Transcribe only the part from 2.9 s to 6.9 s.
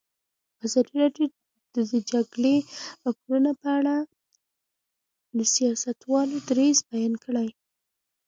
راپورونه په اړه د سیاستوالو دریځ